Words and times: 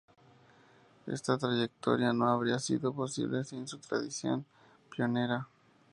Esta 1.05 1.37
trayectoria 1.37 2.11
no 2.11 2.27
habría 2.27 2.57
sido 2.57 2.91
posible 2.91 3.43
sin 3.43 3.67
su 3.67 3.77
tradición 3.77 4.43
pionera. 4.89 5.47